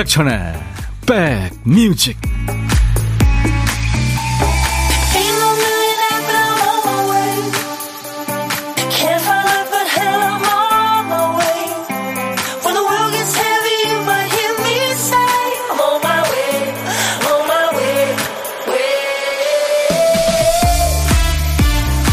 임백천의 0.00 0.54
백뮤직 1.04 2.16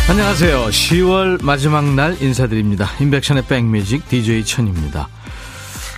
안녕하세요. 0.10 0.66
10월 0.66 1.44
마지막 1.44 1.86
날 1.96 2.22
인사드립니다. 2.22 2.90
임백천의 3.00 3.46
백뮤직 3.48 4.10
DJ 4.10 4.44
천입니다. 4.44 5.08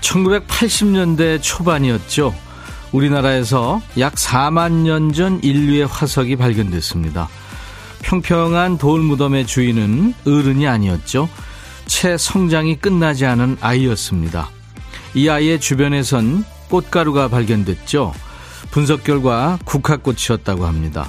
1980년대 0.10 1.40
초반이었죠. 1.42 2.34
우리나라에서 2.92 3.82
약 4.00 4.16
4만 4.16 4.72
년 4.84 5.14
전 5.14 5.40
인류의 5.44 5.86
화석이 5.86 6.36
발견됐습니다. 6.36 7.30
평평한 8.02 8.78
돌 8.78 9.02
무덤의 9.02 9.46
주인은 9.46 10.14
어른이 10.26 10.68
아니었죠. 10.68 11.30
채 11.86 12.18
성장이 12.18 12.78
끝나지 12.78 13.26
않은 13.26 13.58
아이였습니다. 13.62 14.50
이 15.14 15.30
아이의 15.30 15.60
주변에선 15.60 16.44
꽃가루가 16.70 17.28
발견됐죠. 17.28 18.14
분석 18.72 19.04
결과 19.04 19.60
국화꽃이었다고 19.66 20.66
합니다. 20.66 21.08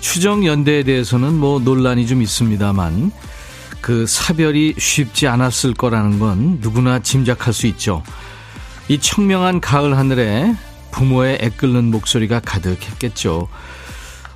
추정 0.00 0.46
연대에 0.46 0.82
대해서는 0.82 1.34
뭐 1.34 1.58
논란이 1.58 2.06
좀 2.06 2.22
있습니다만 2.22 3.12
그 3.80 4.06
사별이 4.06 4.74
쉽지 4.78 5.26
않았을 5.26 5.74
거라는 5.74 6.18
건 6.18 6.58
누구나 6.60 7.00
짐작할 7.00 7.52
수 7.52 7.66
있죠. 7.68 8.02
이 8.90 8.98
청명한 8.98 9.60
가을 9.60 9.96
하늘에 9.96 10.52
부모의 10.90 11.38
애끓는 11.40 11.92
목소리가 11.92 12.40
가득했겠죠. 12.40 13.46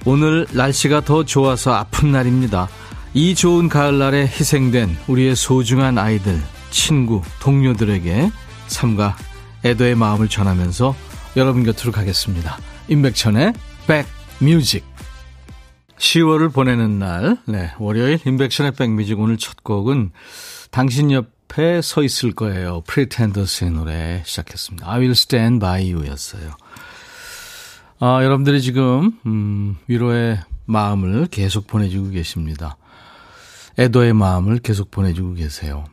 오늘 0.05 0.47
날씨가 0.53 1.01
더 1.01 1.25
좋아서 1.25 1.75
아픈 1.75 2.13
날입니다. 2.13 2.69
이 3.15 3.35
좋은 3.35 3.69
가을날에 3.69 4.29
희생된 4.29 4.97
우리의 5.09 5.35
소중한 5.35 5.99
아이들, 5.99 6.41
친구, 6.71 7.21
동료들에게 7.41 8.31
삼가 8.69 9.17
애도의 9.65 9.97
마음을 9.97 10.29
전하면서 10.29 10.95
여러분 11.37 11.65
곁으로 11.65 11.91
가겠습니다. 11.91 12.57
임백천의 12.87 13.55
백뮤직 14.39 14.85
10월을 15.99 16.53
보내는 16.53 17.01
날, 17.01 17.39
네, 17.47 17.73
월요일 17.81 18.21
인백션의 18.25 18.75
백뮤직 18.75 19.19
오늘 19.19 19.37
첫 19.37 19.65
곡은 19.65 20.13
당신 20.71 21.11
옆 21.11 21.34
에 21.57 21.81
서 21.81 22.03
있을 22.03 22.33
거예요. 22.33 22.83
프리텐더스의 22.87 23.71
노래 23.71 24.23
시작했습니다. 24.25 24.91
I 24.91 24.99
will 24.99 25.13
stand 25.13 25.61
by 25.61 25.93
you 25.93 26.07
였어요. 26.09 26.51
아, 28.01 28.25
여러분들이 28.25 28.61
지금, 28.61 29.13
음, 29.25 29.77
위로의 29.87 30.41
마음을 30.67 31.27
계속 31.27 31.67
보내주고 31.67 32.11
계십니다. 32.11 32.77
애도의 33.79 34.15
마음을 34.15 34.59
계속 34.59 34.91
보내주고 34.91 35.35
계세요. 35.35 35.85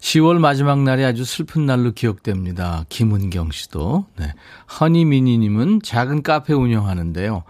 10월 0.00 0.38
마지막 0.38 0.82
날이 0.82 1.04
아주 1.04 1.24
슬픈 1.24 1.66
날로 1.66 1.92
기억됩니다. 1.92 2.84
김은경 2.88 3.50
씨도. 3.52 4.06
네. 4.16 4.32
허니미니님은 4.80 5.82
작은 5.82 6.22
카페 6.22 6.52
운영하는데요. 6.52 7.44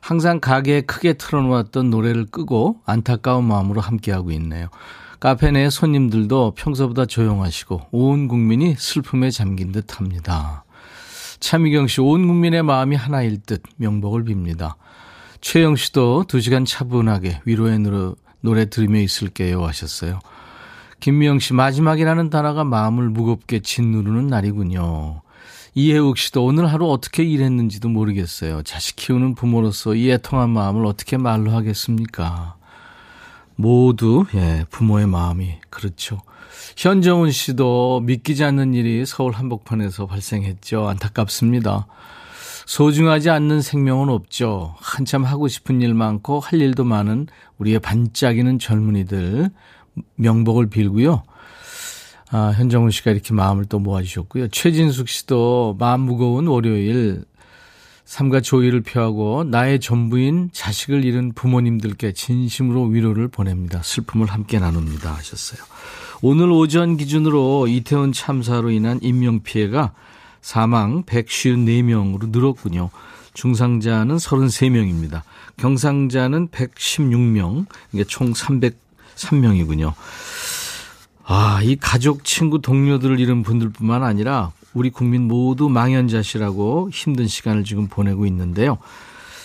항상 0.00 0.40
가게에 0.40 0.82
크게 0.82 1.14
틀어놓았던 1.14 1.90
노래를 1.90 2.26
끄고 2.26 2.80
안타까운 2.86 3.44
마음으로 3.44 3.80
함께하고 3.80 4.30
있네요. 4.32 4.68
카페 5.22 5.52
내 5.52 5.70
손님들도 5.70 6.54
평소보다 6.56 7.06
조용하시고 7.06 7.82
온 7.92 8.26
국민이 8.26 8.74
슬픔에 8.76 9.30
잠긴 9.30 9.70
듯 9.70 9.96
합니다. 10.00 10.64
차미경 11.38 11.86
씨, 11.86 12.00
온 12.00 12.26
국민의 12.26 12.64
마음이 12.64 12.96
하나일 12.96 13.40
듯 13.40 13.62
명복을 13.76 14.24
빕니다. 14.24 14.74
최영 15.40 15.76
씨도 15.76 16.24
두 16.26 16.40
시간 16.40 16.64
차분하게 16.64 17.42
위로의 17.44 17.78
노래, 18.40 18.64
들으며 18.64 18.98
있을게요 18.98 19.64
하셨어요. 19.64 20.18
김미영 20.98 21.38
씨, 21.38 21.52
마지막이라는 21.52 22.28
단어가 22.28 22.64
마음을 22.64 23.08
무겁게 23.08 23.60
짓누르는 23.60 24.26
날이군요. 24.26 25.22
이혜욱 25.76 26.18
씨도 26.18 26.44
오늘 26.44 26.66
하루 26.72 26.90
어떻게 26.90 27.22
일했는지도 27.22 27.88
모르겠어요. 27.88 28.64
자식 28.64 28.96
키우는 28.96 29.36
부모로서 29.36 29.94
이 29.94 30.10
애통한 30.10 30.50
마음을 30.50 30.84
어떻게 30.84 31.16
말로 31.16 31.52
하겠습니까? 31.52 32.56
모두, 33.62 34.24
예, 34.34 34.64
부모의 34.70 35.06
마음이, 35.06 35.54
그렇죠. 35.70 36.20
현정훈 36.76 37.30
씨도 37.30 38.00
믿기지 38.00 38.42
않는 38.44 38.74
일이 38.74 39.06
서울 39.06 39.32
한복판에서 39.32 40.06
발생했죠. 40.06 40.88
안타깝습니다. 40.88 41.86
소중하지 42.66 43.30
않는 43.30 43.62
생명은 43.62 44.08
없죠. 44.08 44.74
한참 44.80 45.24
하고 45.24 45.46
싶은 45.46 45.80
일 45.80 45.94
많고 45.94 46.40
할 46.40 46.60
일도 46.60 46.84
많은 46.84 47.28
우리의 47.58 47.78
반짝이는 47.78 48.58
젊은이들 48.58 49.50
명복을 50.16 50.68
빌고요. 50.68 51.22
아, 52.30 52.52
현정훈 52.56 52.90
씨가 52.90 53.12
이렇게 53.12 53.32
마음을 53.32 53.66
또 53.66 53.78
모아주셨고요. 53.78 54.48
최진숙 54.48 55.08
씨도 55.08 55.76
마음 55.78 56.00
무거운 56.00 56.48
월요일 56.48 57.24
삼가 58.12 58.42
조의를 58.42 58.82
표하고 58.82 59.42
나의 59.44 59.80
전부인 59.80 60.50
자식을 60.52 61.02
잃은 61.02 61.32
부모님들께 61.32 62.12
진심으로 62.12 62.84
위로를 62.88 63.26
보냅니다. 63.28 63.80
슬픔을 63.82 64.26
함께 64.26 64.58
나눕니다. 64.58 65.14
하셨어요. 65.14 65.62
오늘 66.20 66.50
오전 66.50 66.98
기준으로 66.98 67.68
이태원 67.68 68.12
참사로 68.12 68.70
인한 68.70 68.98
인명피해가 69.00 69.94
사망 70.42 71.04
154명으로 71.04 72.28
늘었군요. 72.28 72.90
중상자는 73.32 74.16
33명입니다. 74.16 75.22
경상자는 75.56 76.48
116명, 76.48 77.64
그러니까 77.92 78.08
총 78.08 78.34
303명이군요. 78.34 79.94
아, 81.24 81.60
이 81.62 81.76
가족, 81.76 82.26
친구, 82.26 82.60
동료들을 82.60 83.18
잃은 83.18 83.42
분들뿐만 83.42 84.02
아니라 84.02 84.52
우리 84.74 84.90
국민 84.90 85.28
모두 85.28 85.68
망연자실하고 85.68 86.90
힘든 86.92 87.26
시간을 87.26 87.64
지금 87.64 87.88
보내고 87.88 88.26
있는데요. 88.26 88.78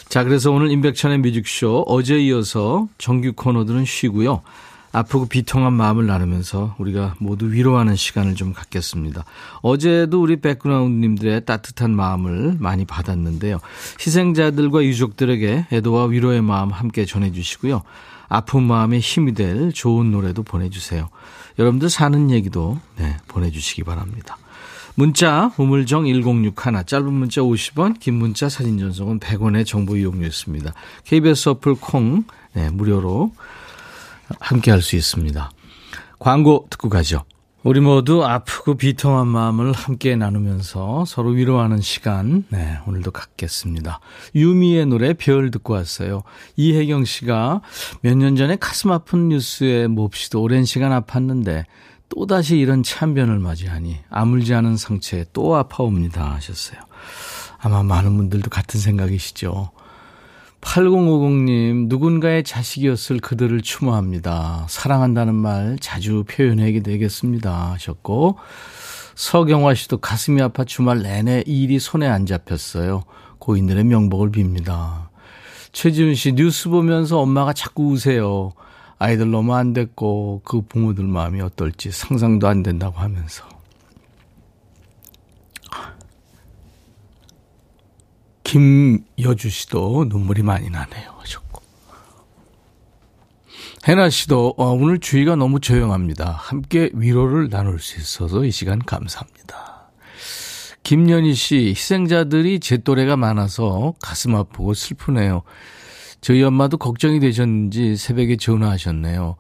자, 0.10 0.24
그래서 0.24 0.52
오늘 0.52 0.72
임백천의 0.72 1.20
뮤직쇼 1.20 1.84
어제 1.88 2.18
이어서 2.20 2.88
정규 2.98 3.34
코너들은 3.34 3.86
쉬고요. 3.86 4.42
아프고 4.94 5.28
비통한 5.28 5.74
마음을 5.74 6.08
나누면서 6.08 6.76
우리가 6.80 7.16
모두 7.20 7.52
위로하는 7.52 7.96
시간을 7.96 8.36
좀 8.36 8.54
갖겠습니다. 8.54 9.26
어제도 9.62 10.22
우리 10.22 10.40
백그라운드님들의 10.40 11.46
따뜻한 11.46 11.92
마음을 11.92 12.56
많이 12.60 12.86
받았는데요. 12.86 13.60
희생자들과 14.00 14.84
유족들에게 14.84 15.68
애도와 15.72 16.06
위로의 16.06 16.42
마음 16.42 16.70
함께 16.70 17.06
전해주시고요. 17.06 17.84
아픈 18.30 18.64
마음에 18.64 19.00
힘이 19.00 19.34
될 19.34 19.72
좋은 19.72 20.12
노래도 20.12 20.44
보내주세요. 20.44 21.10
여러분들 21.60 21.90
사는 21.90 22.32
얘기도 22.32 22.80
네, 22.98 23.18
보내주시기 23.28 23.84
바랍니다. 23.84 24.38
문자 25.00 25.52
우물정 25.58 26.08
1061 26.08 26.54
짧은 26.88 27.14
문자 27.14 27.42
50원 27.42 28.00
긴 28.00 28.16
문자 28.16 28.50
사진 28.50 28.80
전송은 28.80 29.20
100원의 29.20 29.64
정보 29.64 29.96
이용료였습니다. 29.96 30.74
KBS 31.04 31.50
어플 31.50 31.76
콩 31.76 32.24
네, 32.54 32.72
무료로 32.72 33.32
함께 34.40 34.72
할 34.72 34.82
수 34.82 34.96
있습니다. 34.96 35.52
광고 36.18 36.66
듣고 36.72 36.90
가죠. 36.90 37.26
우리 37.64 37.80
모두 37.80 38.24
아프고 38.26 38.74
비통한 38.76 39.28
마음을 39.28 39.72
함께 39.72 40.16
나누면서 40.16 41.06
서로 41.06 41.30
위로하는 41.30 41.80
시간, 41.80 42.46
네, 42.50 42.80
오늘도 42.88 43.12
갖겠습니다. 43.12 44.00
유미의 44.34 44.88
노래 44.88 45.14
별 45.14 45.52
듣고 45.52 45.74
왔어요. 45.74 46.24
이혜경 46.56 47.06
씨가 47.06 47.62
몇 48.02 48.16
년 48.18 48.36
전에 48.36 48.56
가슴 48.56 48.92
아픈 48.92 49.30
뉴스에 49.30 49.86
몹시도 49.88 50.42
오랜 50.42 50.66
시간 50.66 50.92
아팠는데 50.92 51.66
또다시 52.10 52.58
이런 52.58 52.84
참변을 52.84 53.40
맞이하니 53.40 53.98
아물지 54.10 54.54
않은 54.54 54.78
상처에 54.78 55.26
또 55.34 55.56
아파옵니다 55.56 56.34
하셨어요. 56.36 56.80
아마 57.60 57.84
많은 57.84 58.16
분들도 58.18 58.50
같은 58.50 58.80
생각이시죠. 58.80 59.72
8050님, 60.62 61.88
누군가의 61.88 62.44
자식이었을 62.44 63.20
그들을 63.20 63.62
추모합니다. 63.62 64.66
사랑한다는 64.70 65.36
말 65.36 65.78
자주 65.80 66.24
표현하게 66.28 66.82
되겠습니다. 66.82 67.72
하셨고, 67.74 68.38
서경화 69.16 69.76
씨도 69.76 69.98
가슴이 69.98 70.42
아파 70.42 70.64
주말 70.64 71.02
내내 71.02 71.44
일이 71.46 71.80
손에 71.80 72.08
안 72.08 72.26
잡혔어요. 72.26 73.04
고인들의 73.40 73.84
명복을 73.84 74.32
빕니다. 74.32 75.08
최지훈 75.72 76.16
씨, 76.16 76.34
뉴스 76.34 76.70
보면서 76.70 77.20
엄마가 77.20 77.54
자꾸 77.54 77.88
우세요. 77.92 78.52
아이들 79.00 79.30
너무 79.30 79.54
안 79.56 79.74
됐고, 79.74 80.42
그 80.44 80.62
부모들 80.62 81.06
마음이 81.06 81.42
어떨지 81.42 81.92
상상도 81.92 82.48
안 82.48 82.64
된다고 82.64 82.98
하면서. 82.98 83.46
김여주 88.44 89.50
씨도 89.50 90.06
눈물이 90.08 90.42
많이 90.42 90.70
나네요. 90.70 91.16
하셨고. 91.18 91.62
해나 93.88 94.10
씨도 94.10 94.56
어, 94.58 94.72
오늘 94.72 95.00
주위가 95.00 95.36
너무 95.36 95.60
조용합니다. 95.60 96.32
함께 96.32 96.90
위로를 96.94 97.50
나눌 97.50 97.80
수 97.80 98.00
있어서 98.00 98.46
이 98.46 98.52
시간 98.52 98.80
감사합니다. 98.80 99.92
김연희 100.84 101.34
씨, 101.34 101.74
희생자들이 101.76 102.62
제 102.62 102.78
또래가 102.78 103.18
많아서 103.18 103.94
가슴 104.02 104.36
아프고 104.36 104.74
슬프네요. 104.74 105.44
저희 106.22 106.44
엄마도 106.44 106.78
걱정이 106.78 107.20
되셨는지 107.20 107.96
새벽에 107.96 108.38
전화하셨네요. 108.38 109.36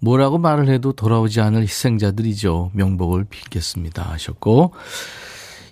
뭐라고 0.00 0.38
말을 0.38 0.68
해도 0.68 0.92
돌아오지 0.92 1.40
않을 1.40 1.62
희생자들이죠. 1.62 2.70
명복을 2.74 3.24
빌겠습니다. 3.24 4.02
하셨고. 4.02 4.74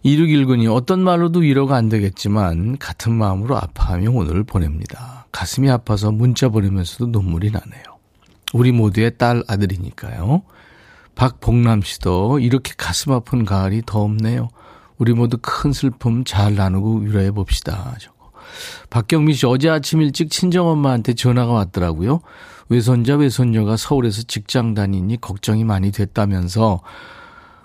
2619님, 0.05 0.75
어떤 0.75 1.01
말로도 1.01 1.41
위로가 1.41 1.77
안 1.77 1.89
되겠지만, 1.89 2.79
같은 2.79 3.13
마음으로 3.13 3.57
아파하며 3.57 4.11
오늘 4.13 4.45
보냅니다. 4.45 5.27
가슴이 5.33 5.69
아파서 5.69 6.11
문자 6.11 6.49
보내면서도 6.49 7.07
눈물이 7.07 7.51
나네요. 7.51 7.83
우리 8.53 8.73
모두의 8.73 9.19
딸 9.19 9.43
아들이니까요. 9.47 10.43
박복남 11.15 11.83
씨도 11.83 12.39
이렇게 12.39 12.73
가슴 12.77 13.13
아픈 13.13 13.45
가을이 13.45 13.83
더 13.85 14.01
없네요. 14.01 14.49
우리 14.97 15.13
모두 15.13 15.39
큰 15.41 15.73
슬픔 15.73 16.25
잘 16.25 16.55
나누고 16.55 17.01
위로해 17.01 17.31
봅시다. 17.31 17.95
저거. 17.99 18.20
박경미 18.91 19.35
씨 19.35 19.47
어제 19.47 19.69
아침 19.69 20.03
일찍 20.03 20.31
친정엄마한테 20.31 21.15
전화가 21.15 21.53
왔더라고요. 21.53 22.21
외손자 22.69 23.17
외손녀가 23.17 23.77
서울에서 23.77 24.23
직장 24.23 24.75
다니니 24.75 25.21
걱정이 25.21 25.65
많이 25.65 25.91
됐다면서 25.91 26.81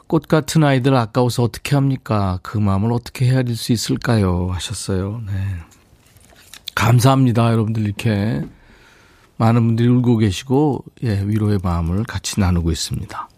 꽃 0.07 0.27
같은 0.27 0.63
아이들 0.63 0.95
아까워서 0.95 1.43
어떻게 1.43 1.75
합니까? 1.75 2.39
그 2.43 2.57
마음을 2.57 2.91
어떻게 2.91 3.25
헤아릴 3.25 3.55
수 3.55 3.71
있을까요? 3.71 4.49
하셨어요. 4.51 5.21
네. 5.25 5.33
감사합니다. 6.75 7.51
여러분들 7.51 7.83
이렇게 7.83 8.43
많은 9.37 9.65
분들이 9.65 9.87
울고 9.87 10.17
계시고 10.17 10.83
예, 11.03 11.21
위로의 11.25 11.59
마음을 11.63 12.03
같이 12.03 12.39
나누고 12.39 12.71
있습니다. 12.71 13.29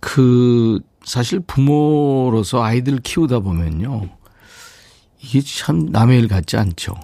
그 0.00 0.80
사실 1.04 1.40
부모로서 1.40 2.62
아이들 2.62 2.98
키우다 2.98 3.40
보면요. 3.40 4.08
이게 5.20 5.40
참 5.40 5.86
남의 5.86 6.20
일 6.20 6.28
같지 6.28 6.56
않죠. 6.56 6.94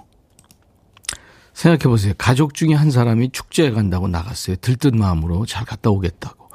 생각해 1.53 1.85
보세요. 1.85 2.15
가족 2.19 2.55
중에 2.55 2.75
한 2.75 2.91
사람이 2.91 3.31
축제에 3.31 3.71
간다고 3.71 4.09
나갔어요. 4.09 4.57
들뜬 4.57 4.99
마음으로 4.99 5.47
잘 5.47 5.65
갔다 5.65 5.91
오겠다고. 5.91 6.49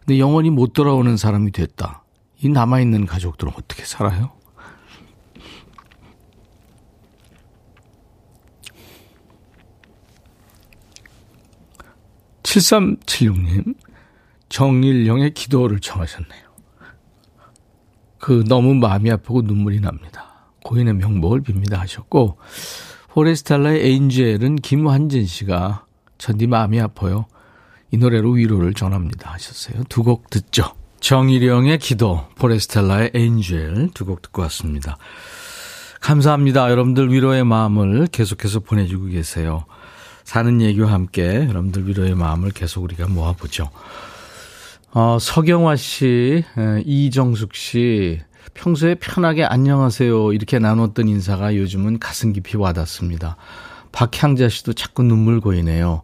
근데 0.00 0.18
영원히 0.18 0.50
못 0.50 0.72
돌아오는 0.72 1.16
사람이 1.16 1.50
됐다. 1.52 2.04
이 2.40 2.48
남아있는 2.48 3.06
가족들은 3.06 3.52
어떻게 3.56 3.84
살아요? 3.84 4.32
7376님, 12.42 13.74
정일령의 14.48 15.34
기도를 15.34 15.80
청하셨네요. 15.80 16.44
그 18.18 18.44
너무 18.48 18.74
마음이 18.74 19.10
아프고 19.10 19.42
눈물이 19.42 19.80
납니다. 19.80 20.33
고인의 20.64 20.94
명복을 20.94 21.42
빕니다 21.42 21.76
하셨고, 21.76 22.38
포레스탈라의 23.10 23.80
에인젤은 23.86 24.56
김환진 24.56 25.26
씨가 25.26 25.84
전디 26.18 26.48
마음이 26.48 26.80
아파요. 26.80 27.26
이 27.92 27.96
노래로 27.96 28.32
위로를 28.32 28.74
전합니다 28.74 29.30
하셨어요. 29.32 29.84
두 29.88 30.02
곡 30.02 30.28
듣죠. 30.30 30.72
정일영의 30.98 31.78
기도, 31.78 32.26
포레스텔라의 32.36 33.12
에인젤 33.14 33.90
두 33.94 34.04
곡 34.04 34.20
듣고 34.22 34.42
왔습니다. 34.42 34.96
감사합니다. 36.00 36.70
여러분들 36.70 37.12
위로의 37.12 37.44
마음을 37.44 38.08
계속해서 38.08 38.60
보내주고 38.60 39.06
계세요. 39.06 39.64
사는 40.24 40.60
얘기와 40.60 40.90
함께 40.92 41.46
여러분들 41.48 41.86
위로의 41.86 42.14
마음을 42.14 42.50
계속 42.50 42.82
우리가 42.82 43.06
모아보죠. 43.08 43.70
어, 44.92 45.18
서경화 45.20 45.76
씨, 45.76 46.42
이정숙 46.84 47.54
씨, 47.54 48.20
평소에 48.52 48.96
편하게 48.96 49.44
안녕하세요 49.44 50.32
이렇게 50.34 50.58
나눴던 50.58 51.08
인사가 51.08 51.56
요즘은 51.56 51.98
가슴 51.98 52.32
깊이 52.32 52.56
와닿습니다. 52.56 53.36
박향자 53.92 54.48
씨도 54.48 54.74
자꾸 54.74 55.02
눈물 55.02 55.40
고이네요. 55.40 56.02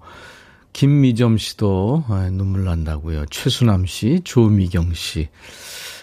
김미점 0.73 1.37
씨도 1.37 2.05
눈물 2.33 2.65
난다고요. 2.65 3.27
최수남 3.27 3.87
씨, 3.87 4.21
조미경 4.25 4.95
씨, 4.95 5.29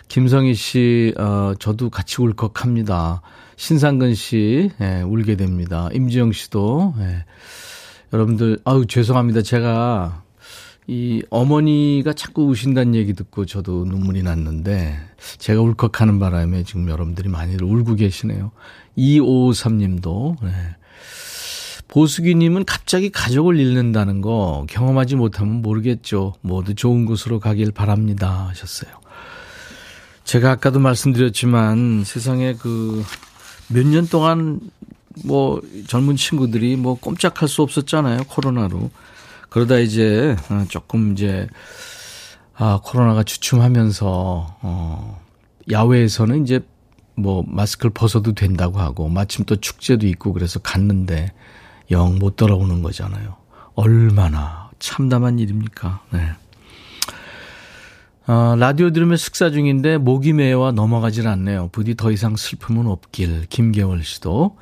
김성희 0.09 0.53
씨, 0.53 1.13
어, 1.17 1.53
저도 1.57 1.89
같이 1.89 2.21
울컥합니다. 2.21 3.21
신상근 3.55 4.13
씨, 4.13 4.69
예, 4.81 5.01
울게 5.01 5.35
됩니다. 5.35 5.89
임지영 5.93 6.33
씨도, 6.33 6.95
예. 6.99 7.25
여러분들, 8.13 8.59
아우, 8.65 8.85
죄송합니다. 8.85 9.41
제가 9.41 10.23
이 10.87 11.21
어머니가 11.29 12.13
자꾸 12.13 12.45
우신다는 12.45 12.95
얘기 12.95 13.13
듣고 13.13 13.45
저도 13.45 13.85
눈물이 13.85 14.23
났는데 14.23 14.97
제가 15.37 15.61
울컥하는 15.61 16.17
바람에 16.19 16.63
지금 16.63 16.89
여러분들이 16.89 17.27
많이들 17.29 17.63
울고 17.65 17.95
계시네요. 17.95 18.51
2553님도 18.97 20.37
네. 20.43 20.51
보수기님은 21.89 22.65
갑자기 22.65 23.09
가족을 23.09 23.59
잃는다는 23.59 24.21
거 24.21 24.65
경험하지 24.69 25.15
못하면 25.15 25.61
모르겠죠. 25.61 26.33
모두 26.41 26.73
좋은 26.75 27.05
곳으로 27.05 27.39
가길 27.39 27.71
바랍니다 27.71 28.47
하셨어요. 28.49 28.91
제가 30.23 30.51
아까도 30.51 30.79
말씀드렸지만 30.79 32.03
세상에 32.05 32.53
그 32.53 33.03
몇 33.69 33.85
년 33.85 34.07
동안 34.07 34.61
뭐 35.25 35.61
젊은 35.87 36.15
친구들이 36.15 36.75
뭐 36.77 36.95
꼼짝할 36.95 37.49
수 37.49 37.61
없었잖아요 37.63 38.23
코로나로 38.29 38.91
그러다 39.49 39.77
이제 39.79 40.35
어, 40.49 40.65
조금 40.69 41.13
이제 41.13 41.47
아 42.55 42.79
코로나가 42.83 43.23
주춤하면서 43.23 44.57
어 44.61 45.21
야외에서는 45.71 46.43
이제 46.43 46.61
뭐 47.15 47.43
마스크를 47.47 47.91
벗어도 47.91 48.33
된다고 48.33 48.79
하고 48.79 49.09
마침 49.09 49.45
또 49.45 49.55
축제도 49.55 50.05
있고 50.07 50.33
그래서 50.33 50.59
갔는데 50.59 51.33
영 51.91 52.19
못 52.19 52.35
돌아오는 52.35 52.81
거잖아요. 52.81 53.35
얼마나 53.75 54.69
참담한 54.79 55.39
일입니까? 55.39 56.01
네. 56.11 56.31
어, 58.27 58.55
라디오 58.57 58.91
들으며 58.91 59.15
식사 59.15 59.49
중인데 59.49 59.97
목이 59.97 60.33
메와 60.33 60.73
넘어가질 60.73 61.27
않네요. 61.27 61.69
부디 61.71 61.95
더 61.95 62.11
이상 62.11 62.35
슬픔은 62.35 62.85
없길. 62.87 63.45
김계월 63.47 64.03
씨도 64.03 64.57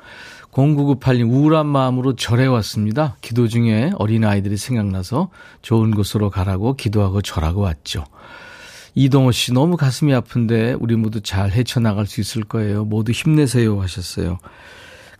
0998님 0.56 1.30
우울한 1.30 1.66
마음으로 1.66 2.16
절에 2.16 2.46
왔습니다. 2.46 3.16
기도 3.20 3.46
중에 3.46 3.92
어린아이들이 3.96 4.56
생각나서 4.56 5.28
좋은 5.60 5.94
곳으로 5.94 6.30
가라고 6.30 6.74
기도하고 6.74 7.20
절하고 7.20 7.60
왔죠. 7.60 8.04
이동호 8.94 9.32
씨 9.32 9.52
너무 9.52 9.76
가슴이 9.76 10.14
아픈데 10.14 10.76
우리 10.80 10.96
모두 10.96 11.20
잘 11.20 11.50
헤쳐나갈 11.50 12.06
수 12.06 12.22
있을 12.22 12.42
거예요. 12.44 12.86
모두 12.86 13.12
힘내세요 13.12 13.82
하셨어요. 13.82 14.38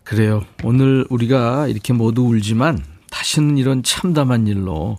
그래요. 0.03 0.41
오늘 0.63 1.05
우리가 1.11 1.67
이렇게 1.67 1.93
모두 1.93 2.23
울지만 2.23 2.83
다시는 3.11 3.59
이런 3.59 3.83
참담한 3.83 4.47
일로 4.47 4.97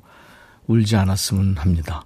울지 0.69 0.95
않았으면 0.95 1.57
합니다. 1.57 2.05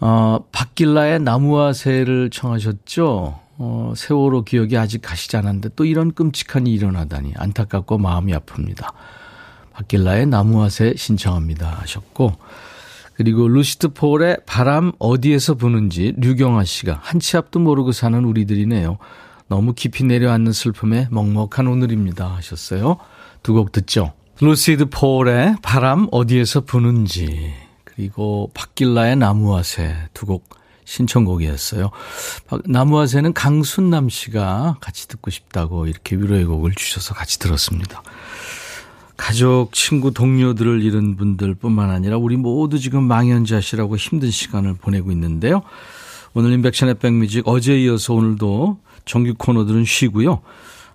어, 0.00 0.44
박길라의 0.52 1.18
나무와 1.20 1.72
새를 1.72 2.30
청하셨죠? 2.30 3.40
어, 3.62 3.92
세월호 3.94 4.44
기억이 4.44 4.78
아직 4.78 5.02
가시지 5.02 5.36
않았는데 5.36 5.70
또 5.76 5.84
이런 5.84 6.12
끔찍한 6.12 6.66
일이 6.66 6.76
일어나다니 6.76 7.34
안타깝고 7.36 7.98
마음이 7.98 8.32
아픕니다. 8.32 8.92
박길라의 9.74 10.26
나무화새 10.26 10.94
신청합니다 10.96 11.68
하셨고 11.82 12.32
그리고 13.14 13.46
루시드 13.48 13.88
폴의 13.88 14.38
바람 14.46 14.92
어디에서 14.98 15.54
부는지 15.56 16.14
류경아 16.16 16.64
씨가 16.64 17.00
한 17.02 17.20
치 17.20 17.36
앞도 17.36 17.60
모르고 17.60 17.92
사는 17.92 18.24
우리들이네요. 18.24 18.96
너무 19.48 19.74
깊이 19.74 20.04
내려앉는 20.04 20.52
슬픔에 20.52 21.08
먹먹한 21.10 21.66
오늘입니다 21.66 22.26
하셨어요. 22.36 22.96
두 23.42 23.52
곡 23.52 23.72
듣죠. 23.72 24.14
루시드 24.40 24.86
폴의 24.86 25.56
바람 25.60 26.08
어디에서 26.10 26.62
부는지 26.62 27.52
그리고 27.84 28.50
박길라의 28.54 29.16
나무화새 29.16 30.08
두곡 30.14 30.59
신청곡이었어요. 30.90 31.90
나무화새는 32.64 33.32
강순남 33.32 34.08
씨가 34.08 34.78
같이 34.80 35.06
듣고 35.06 35.30
싶다고 35.30 35.86
이렇게 35.86 36.16
위로의 36.16 36.44
곡을 36.44 36.72
주셔서 36.74 37.14
같이 37.14 37.38
들었습니다. 37.38 38.02
가족, 39.16 39.72
친구, 39.72 40.12
동료들을 40.12 40.82
잃은 40.82 41.16
분들 41.16 41.54
뿐만 41.54 41.90
아니라 41.90 42.16
우리 42.16 42.36
모두 42.36 42.78
지금 42.80 43.04
망연자실하고 43.04 43.96
힘든 43.96 44.30
시간을 44.30 44.74
보내고 44.74 45.12
있는데요. 45.12 45.62
오늘 46.34 46.52
인백션의 46.52 46.94
백뮤직 46.94 47.46
어제 47.46 47.78
이어서 47.82 48.14
오늘도 48.14 48.78
정규 49.04 49.34
코너들은 49.38 49.84
쉬고요. 49.84 50.40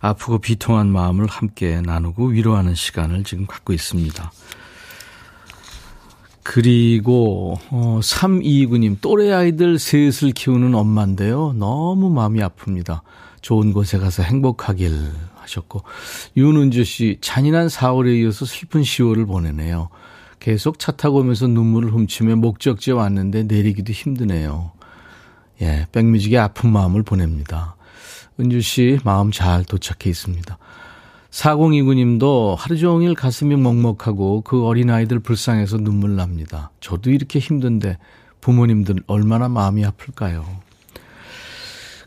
아프고 0.02 0.40
비통한 0.40 0.92
마음을 0.92 1.26
함께 1.28 1.82
나누고 1.82 2.28
위로하는 2.28 2.76
시간을 2.76 3.24
지금 3.24 3.46
갖고 3.46 3.72
있습니다. 3.74 4.32
그리고 6.46 7.58
어 7.72 8.00
3229님 8.04 8.98
또래 9.02 9.32
아이들 9.32 9.80
셋을 9.80 10.32
키우는 10.36 10.76
엄마인데요. 10.76 11.54
너무 11.58 12.12
마음이 12.12 12.40
아픕니다. 12.40 13.02
좋은 13.42 13.74
곳에 13.74 13.98
가서 13.98 14.22
행복하길 14.22 15.12
하셨고 15.38 15.82
윤은주 16.38 16.84
씨 16.84 17.18
잔인한 17.20 17.66
4월에 17.66 18.22
이어서 18.22 18.46
슬픈 18.46 18.84
10월을 18.84 19.26
보내네요. 19.26 19.90
계속 20.40 20.78
차 20.78 20.92
타고 20.92 21.18
오면서 21.18 21.48
눈물을 21.48 21.92
훔치며 21.92 22.36
목적지에 22.36 22.94
왔는데 22.94 23.44
내리기도 23.44 23.92
힘드네요. 23.92 24.72
예, 25.64 25.88
백뮤직의 25.92 26.38
아픈 26.38 26.72
마음을 26.72 27.02
보냅니다. 27.02 27.76
은주 28.40 28.62
씨 28.62 29.00
마음 29.04 29.32
잘 29.32 29.66
도착해 29.66 30.12
있습니다. 30.12 30.60
4029님도 31.36 32.56
하루 32.56 32.78
종일 32.78 33.14
가슴이 33.14 33.58
먹먹하고 33.58 34.42
그 34.42 34.66
어린아이들 34.66 35.20
불쌍해서 35.20 35.78
눈물 35.78 36.16
납니다. 36.16 36.72
저도 36.80 37.12
이렇게 37.12 37.40
힘든데 37.40 37.98
부모님들 38.40 39.04
얼마나 39.08 39.50
마음이 39.50 39.84
아플까요? 39.84 40.46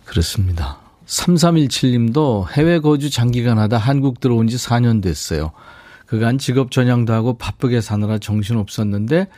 그렇습니다. 0.06 0.78
3317님도 1.06 2.50
해외 2.52 2.78
거주 2.78 3.10
장기간 3.10 3.58
하다 3.58 3.76
한국 3.76 4.20
들어온 4.20 4.48
지 4.48 4.56
4년 4.56 5.02
됐어요. 5.02 5.52
그간 6.08 6.38
직업 6.38 6.70
전향도 6.70 7.12
하고 7.12 7.36
바쁘게 7.36 7.80
사느라 7.80 8.18
정신 8.18 8.56
없었는데 8.56 9.28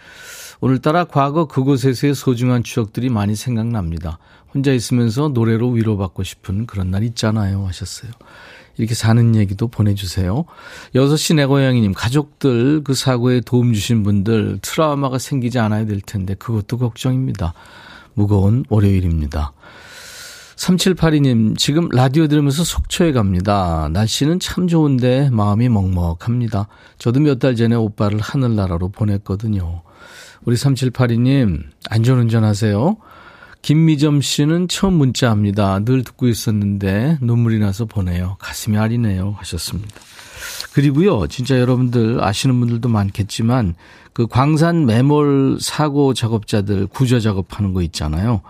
오늘따라 0.60 1.04
과거 1.04 1.46
그곳에서의 1.46 2.14
소중한 2.14 2.62
추억들이 2.62 3.08
많이 3.08 3.34
생각납니다. 3.34 4.18
혼자 4.54 4.72
있으면서 4.72 5.28
노래로 5.28 5.70
위로받고 5.70 6.22
싶은 6.22 6.66
그런 6.66 6.90
날 6.90 7.02
있잖아요 7.02 7.66
하셨어요. 7.66 8.10
이렇게 8.76 8.94
사는 8.94 9.34
얘기도 9.36 9.68
보내주세요. 9.68 10.44
6시 10.94 11.36
내 11.36 11.44
고양이님, 11.44 11.92
가족들 11.92 12.82
그 12.84 12.94
사고에 12.94 13.40
도움 13.40 13.72
주신 13.72 14.02
분들 14.02 14.60
트라우마가 14.62 15.18
생기지 15.18 15.58
않아야 15.58 15.86
될 15.86 16.00
텐데 16.00 16.34
그것도 16.34 16.78
걱정입니다. 16.78 17.52
무거운 18.14 18.64
월요일입니다. 18.68 19.52
3782님, 20.60 21.56
지금 21.56 21.88
라디오 21.88 22.26
들으면서 22.28 22.64
속초에 22.64 23.12
갑니다. 23.12 23.88
날씨는 23.92 24.40
참 24.40 24.68
좋은데 24.68 25.30
마음이 25.30 25.70
먹먹합니다. 25.70 26.68
저도 26.98 27.20
몇 27.20 27.38
달 27.40 27.56
전에 27.56 27.74
오빠를 27.74 28.18
하늘나라로 28.20 28.90
보냈거든요. 28.90 29.80
우리 30.44 30.56
3782님, 30.56 31.62
안전운전 31.88 32.44
하세요. 32.44 32.98
김미점 33.62 34.20
씨는 34.20 34.68
처음 34.68 34.94
문자합니다. 34.94 35.80
늘 35.80 36.04
듣고 36.04 36.28
있었는데 36.28 37.18
눈물이 37.22 37.58
나서 37.58 37.86
보내요. 37.86 38.36
가슴이 38.38 38.76
아리네요. 38.76 39.36
하셨습니다. 39.38 39.94
그리고요, 40.74 41.26
진짜 41.28 41.58
여러분들 41.58 42.22
아시는 42.22 42.60
분들도 42.60 42.86
많겠지만 42.90 43.74
그 44.12 44.26
광산 44.26 44.84
매몰 44.84 45.56
사고 45.58 46.12
작업자들 46.12 46.86
구조 46.86 47.18
작업하는 47.18 47.72
거 47.72 47.80
있잖아요. 47.80 48.42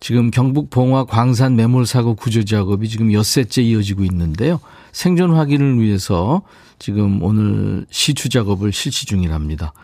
지금 0.00 0.30
경북 0.30 0.70
봉화 0.70 1.04
광산 1.04 1.56
매몰 1.56 1.86
사고 1.86 2.14
구조 2.14 2.44
작업이 2.44 2.88
지금 2.88 3.12
엿새째 3.12 3.62
이어지고 3.62 4.04
있는데요. 4.04 4.58
생존 4.92 5.34
확인을 5.34 5.78
위해서 5.80 6.42
지금 6.78 7.22
오늘 7.22 7.86
시추 7.90 8.30
작업을 8.30 8.72
실시 8.72 9.06
중이랍니다. 9.06 9.74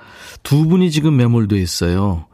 두 0.43 0.67
분이 0.67 0.91
지금 0.91 1.17
매몰돼 1.17 1.57
있어요. 1.59 2.27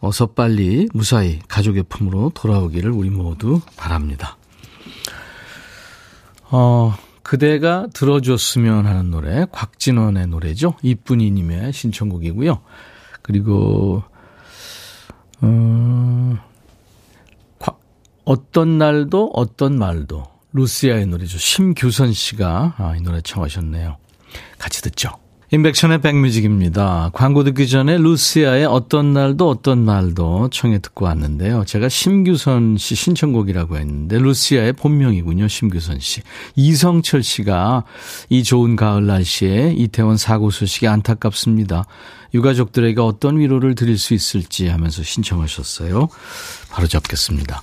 어서 0.00 0.26
빨리 0.26 0.88
무사히 0.94 1.40
가족의 1.48 1.84
품으로 1.88 2.30
돌아오기를 2.34 2.92
우리 2.92 3.10
모두 3.10 3.60
바랍니다. 3.76 4.36
어, 6.50 6.94
그대가 7.22 7.88
들어줬으면 7.92 8.86
하는 8.86 9.10
노래, 9.10 9.44
곽진원의 9.50 10.28
노래죠. 10.28 10.74
이쁜이님의 10.82 11.72
신청곡이고요. 11.72 12.60
그리고, 13.22 14.02
어, 15.42 16.38
어떤 18.28 18.76
날도 18.76 19.30
어떤 19.32 19.78
말도, 19.78 20.22
루시아의 20.52 21.06
노래죠. 21.06 21.38
심규선 21.38 22.12
씨가 22.12 22.74
아, 22.76 22.94
이 22.94 23.00
노래 23.00 23.22
청하셨네요. 23.22 23.96
같이 24.58 24.82
듣죠. 24.82 25.12
인백션의 25.50 26.02
백뮤직입니다. 26.02 27.08
광고 27.14 27.42
듣기 27.42 27.66
전에 27.66 27.96
루시아의 27.96 28.66
어떤 28.66 29.14
날도 29.14 29.48
어떤 29.48 29.82
말도 29.82 30.50
청해 30.50 30.80
듣고 30.80 31.06
왔는데요. 31.06 31.64
제가 31.64 31.88
심규선 31.88 32.76
씨 32.76 32.94
신청곡이라고 32.94 33.78
했는데 33.78 34.18
루시아의 34.18 34.74
본명이군요. 34.74 35.48
심규선 35.48 35.98
씨. 36.00 36.20
이성철 36.54 37.22
씨가 37.22 37.84
이 38.28 38.42
좋은 38.42 38.76
가을 38.76 39.06
날씨에 39.06 39.72
이태원 39.74 40.18
사고 40.18 40.50
소식이 40.50 40.86
안타깝습니다. 40.86 41.86
유가족들에게 42.34 43.00
어떤 43.00 43.38
위로를 43.38 43.74
드릴 43.74 43.96
수 43.96 44.12
있을지 44.12 44.68
하면서 44.68 45.02
신청하셨어요. 45.02 46.08
바로 46.70 46.86
잡겠습니다. 46.86 47.62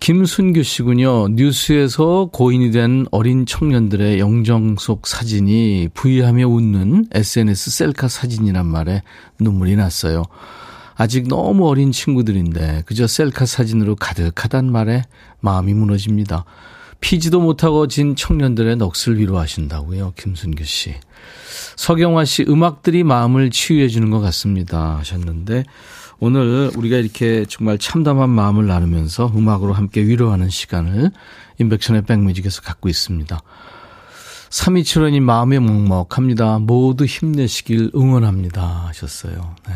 김순규 0.00 0.62
씨군요. 0.62 1.28
뉴스에서 1.28 2.28
고인이 2.32 2.70
된 2.70 3.06
어린 3.10 3.46
청년들의 3.46 4.18
영정 4.18 4.76
속 4.78 5.06
사진이 5.06 5.88
부위하며 5.94 6.46
웃는 6.46 7.06
SNS 7.12 7.70
셀카 7.70 8.08
사진이란 8.08 8.66
말에 8.66 9.02
눈물이 9.40 9.76
났어요. 9.76 10.24
아직 10.94 11.28
너무 11.28 11.68
어린 11.68 11.92
친구들인데 11.92 12.84
그저 12.86 13.06
셀카 13.06 13.46
사진으로 13.46 13.96
가득하단 13.96 14.70
말에 14.70 15.04
마음이 15.40 15.74
무너집니다. 15.74 16.44
피지도 17.00 17.40
못하고 17.40 17.86
진 17.88 18.16
청년들의 18.16 18.76
넋을 18.76 19.18
위로하신다고요. 19.18 20.14
김순규 20.16 20.64
씨. 20.64 20.94
서경화 21.76 22.24
씨 22.24 22.44
음악들이 22.48 23.04
마음을 23.04 23.50
치유해 23.50 23.88
주는 23.88 24.10
것 24.10 24.20
같습니다 24.20 24.96
하셨는데 24.98 25.64
오늘 26.18 26.70
우리가 26.76 26.96
이렇게 26.96 27.44
정말 27.48 27.78
참담한 27.78 28.30
마음을 28.30 28.66
나누면서 28.66 29.32
음악으로 29.36 29.72
함께 29.72 30.02
위로하는 30.02 30.48
시간을 30.48 31.10
인백션의 31.58 32.02
백뮤직에서 32.02 32.62
갖고 32.62 32.88
있습니다. 32.88 33.38
3275님 34.50 35.20
마음이 35.20 35.58
먹먹합니다. 35.58 36.58
모두 36.60 37.04
힘내시길 37.04 37.90
응원합니다. 37.94 38.86
하셨어요. 38.88 39.56
네. 39.68 39.74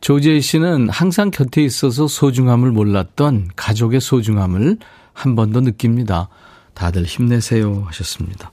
조재희 0.00 0.40
씨는 0.40 0.88
항상 0.90 1.30
곁에 1.30 1.62
있어서 1.62 2.08
소중함을 2.08 2.70
몰랐던 2.72 3.50
가족의 3.56 4.00
소중함을 4.00 4.78
한 5.12 5.34
번 5.36 5.52
더 5.52 5.60
느낍니다. 5.60 6.28
다들 6.74 7.04
힘내세요. 7.04 7.84
하셨습니다. 7.86 8.50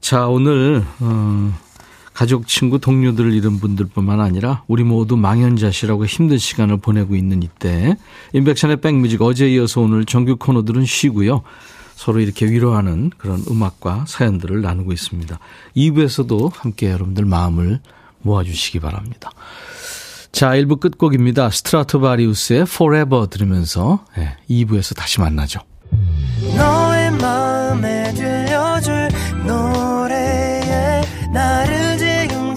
자, 0.00 0.26
오늘, 0.26 0.82
어, 1.00 1.54
가족, 2.14 2.46
친구, 2.46 2.78
동료들을 2.78 3.32
잃은 3.32 3.58
분들뿐만 3.58 4.20
아니라 4.20 4.62
우리 4.68 4.84
모두 4.84 5.16
망연자실하고 5.16 6.06
힘든 6.06 6.38
시간을 6.38 6.78
보내고 6.78 7.16
있는 7.16 7.42
이때 7.42 7.96
인백션의 8.32 8.80
백뮤직 8.80 9.20
어제 9.20 9.50
이어서 9.50 9.80
오늘 9.80 10.04
정규 10.04 10.36
코너들은 10.36 10.86
쉬고요. 10.86 11.42
서로 11.96 12.20
이렇게 12.20 12.46
위로하는 12.46 13.10
그런 13.18 13.42
음악과 13.50 14.04
사연들을 14.06 14.62
나누고 14.62 14.92
있습니다. 14.92 15.38
2부에서도 15.76 16.52
함께 16.54 16.90
여러분들 16.90 17.24
마음을 17.24 17.80
모아주시기 18.22 18.80
바랍니다. 18.80 19.30
자, 20.32 20.50
1부 20.50 20.80
끝곡입니다. 20.80 21.50
스트라토바리우스의 21.50 22.62
Forever 22.62 23.28
들으면서 23.28 24.04
네, 24.16 24.36
2부에서 24.50 24.96
다시 24.96 25.20
만나죠. 25.20 25.60
너의 26.56 27.12
마음에 27.12 28.12
들려줄 28.14 29.08
나를 29.46 30.33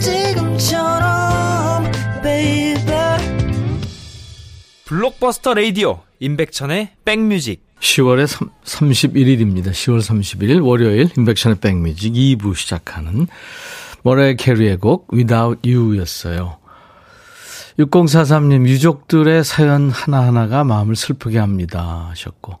지금처럼 0.00 1.84
baby 2.22 2.84
블록버스터 4.84 5.54
레이디오 5.54 6.00
임백천의 6.20 6.90
백뮤직 7.04 7.64
10월의 7.80 8.26
3, 8.26 8.48
31일입니다. 8.64 9.70
10월 9.70 10.00
31일 10.00 10.64
월요일 10.64 11.10
임백천의 11.16 11.58
백뮤직 11.60 12.12
2부 12.12 12.54
시작하는 12.54 13.26
머라이 14.02 14.36
캐리의 14.36 14.78
곡 14.78 15.08
Without 15.12 15.68
You였어요. 15.68 16.58
6043님 17.78 18.66
유족들의 18.66 19.44
사연 19.44 19.90
하나하나가 19.90 20.64
마음을 20.64 20.96
슬프게 20.96 21.38
합니다 21.38 22.06
하셨고 22.10 22.58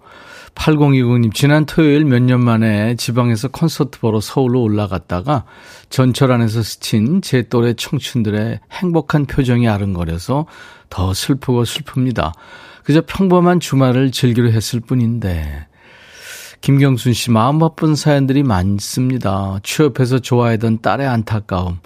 8020님, 0.56 1.32
지난 1.32 1.64
토요일 1.66 2.04
몇 2.04 2.20
년 2.22 2.42
만에 2.42 2.96
지방에서 2.96 3.48
콘서트 3.48 4.00
보러 4.00 4.20
서울로 4.20 4.62
올라갔다가 4.62 5.44
전철 5.90 6.32
안에서 6.32 6.62
스친 6.62 7.22
제 7.22 7.42
또래 7.42 7.74
청춘들의 7.74 8.60
행복한 8.72 9.26
표정이 9.26 9.68
아른거려서 9.68 10.46
더 10.90 11.14
슬프고 11.14 11.62
슬픕니다. 11.62 12.32
그저 12.82 13.02
평범한 13.06 13.60
주말을 13.60 14.10
즐기려 14.10 14.50
했을 14.50 14.80
뿐인데. 14.80 15.66
김경순 16.62 17.12
씨, 17.12 17.30
마음 17.30 17.58
바쁜 17.58 17.94
사연들이 17.94 18.42
많습니다. 18.42 19.58
취업해서 19.62 20.18
좋아하던 20.18 20.80
딸의 20.80 21.06
안타까움. 21.06 21.78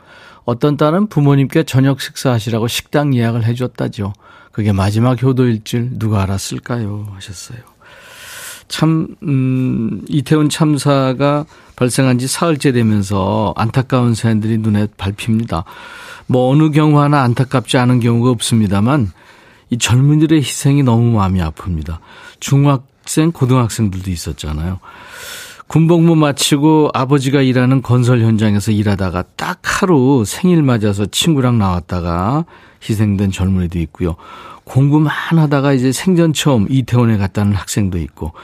어떤 0.45 0.77
딸은 0.77 1.09
부모님께 1.09 1.65
저녁 1.65 2.01
식사하시라고 2.01 2.67
식당 2.69 3.15
예약을 3.15 3.45
해줬다죠. 3.45 4.13
그게 4.53 4.73
마지막 4.73 5.23
효도일 5.23 5.65
줄 5.65 5.99
누가 5.99 6.23
알았을까요? 6.23 7.09
하셨어요. 7.15 7.59
참, 8.71 9.09
음, 9.25 10.01
이태원 10.09 10.49
참사가 10.49 11.45
발생한 11.75 12.21
지 12.21 12.29
사흘째 12.29 12.71
되면서 12.71 13.53
안타까운 13.57 14.15
사연들이 14.15 14.59
눈에 14.59 14.87
밟힙니다. 14.97 15.65
뭐 16.29 16.49
어느 16.53 16.71
경우 16.71 17.01
하나 17.01 17.23
안타깝지 17.23 17.79
않은 17.79 17.99
경우가 17.99 18.31
없습니다만 18.31 19.11
이 19.71 19.79
젊은이들의 19.79 20.39
희생이 20.39 20.85
너무 20.85 21.17
마음이 21.17 21.41
아픕니다. 21.41 21.99
중학생, 22.39 23.33
고등학생들도 23.33 24.09
있었잖아요. 24.09 24.79
군복무 25.67 26.15
마치고 26.15 26.91
아버지가 26.95 27.43
일하는 27.43 27.83
건설 27.83 28.21
현장에서 28.21 28.71
일하다가 28.71 29.25
딱 29.37 29.59
하루 29.63 30.23
생일 30.25 30.63
맞아서 30.63 31.07
친구랑 31.07 31.59
나왔다가 31.59 32.45
희생된 32.89 33.33
젊은이도 33.33 33.81
있고요. 33.81 34.15
공부만 34.71 35.13
하다가 35.37 35.73
이제 35.73 35.91
생전 35.91 36.33
처음 36.33 36.67
이태원에 36.71 37.17
갔다는 37.17 37.55
학생도 37.55 37.99
있고 37.99 38.35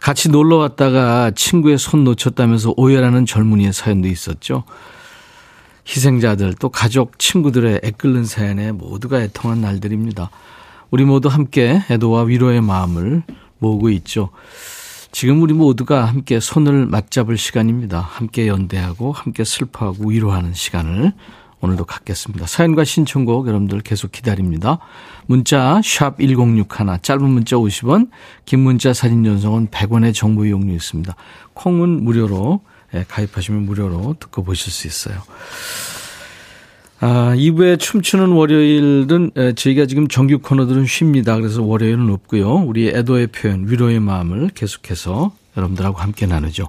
같이 0.00 0.30
놀러 0.30 0.56
왔다가 0.56 1.30
친구의 1.32 1.76
손 1.76 2.04
놓쳤다면서 2.04 2.72
오해라는 2.78 3.26
젊은이의 3.26 3.74
사연도 3.74 4.08
있었죠. 4.08 4.64
희생자들 5.86 6.54
또 6.58 6.70
가족 6.70 7.18
친구들의 7.18 7.82
애끓는 7.84 8.24
사연에 8.24 8.72
모두가 8.72 9.20
애통한 9.20 9.60
날들입니다. 9.60 10.30
우리 10.90 11.04
모두 11.04 11.28
함께 11.28 11.82
애도와 11.90 12.22
위로의 12.22 12.62
마음을 12.62 13.22
모으고 13.58 13.90
있죠. 13.90 14.30
지금 15.12 15.42
우리 15.42 15.52
모두가 15.52 16.06
함께 16.06 16.40
손을 16.40 16.86
맞잡을 16.86 17.36
시간입니다. 17.36 18.00
함께 18.00 18.48
연대하고 18.48 19.12
함께 19.12 19.44
슬퍼하고 19.44 20.08
위로하는 20.08 20.54
시간을 20.54 21.12
오늘도 21.64 21.84
갖겠습니다. 21.84 22.46
사연과 22.46 22.84
신청곡 22.84 23.48
여러분들 23.48 23.80
계속 23.80 24.12
기다립니다. 24.12 24.78
문자 25.26 25.80
1061, 25.82 26.66
짧은 27.02 27.28
문자 27.28 27.56
50원, 27.56 28.10
긴 28.44 28.60
문자 28.60 28.92
사진 28.92 29.24
전송은 29.24 29.68
100원의 29.68 30.14
정보 30.14 30.44
이용료 30.44 30.72
있습니다. 30.72 31.14
콩은 31.54 32.04
무료로 32.04 32.60
예, 32.94 33.04
가입하시면 33.08 33.64
무료로 33.64 34.16
듣고 34.20 34.44
보실 34.44 34.70
수 34.70 34.86
있어요. 34.86 35.20
아, 37.00 37.34
2부에 37.34 37.78
춤추는 37.78 38.28
월요일은 38.28 39.30
저희가 39.56 39.86
지금 39.86 40.06
정규 40.08 40.38
코너들은 40.38 40.86
쉽니다. 40.86 41.36
그래서 41.36 41.62
월요일은 41.62 42.08
없고요. 42.10 42.54
우리 42.54 42.88
애도의 42.88 43.26
표현, 43.28 43.68
위로의 43.68 44.00
마음을 44.00 44.50
계속해서 44.54 45.34
여러분들하고 45.56 45.98
함께 45.98 46.26
나누죠. 46.26 46.68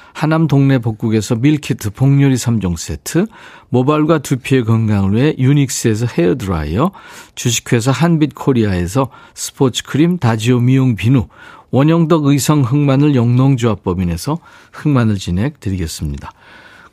하남 0.13 0.47
동네 0.47 0.77
복국에서 0.77 1.35
밀키트 1.35 1.91
복요리 1.91 2.35
3종 2.35 2.77
세트, 2.77 3.27
모발과 3.69 4.19
두피의 4.19 4.65
건강을 4.65 5.15
위해 5.15 5.35
유닉스에서 5.37 6.07
헤어드라이어, 6.07 6.91
주식회사 7.35 7.91
한빛코리아에서 7.91 9.09
스포츠크림 9.33 10.17
다지오 10.17 10.59
미용 10.59 10.95
비누, 10.95 11.27
원형덕 11.71 12.25
의성 12.25 12.61
흑마늘 12.61 13.15
영농조합법인에서 13.15 14.39
흑마늘 14.73 15.17
진액 15.17 15.51
드리겠습니다. 15.59 16.31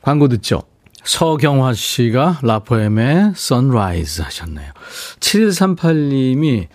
광고 0.00 0.28
듣죠? 0.28 0.62
서경화 1.04 1.72
씨가 1.72 2.40
라포엠의 2.42 3.33
선라이즈 3.35 4.22
하셨네요. 4.22 4.72
7138님이 5.20 6.66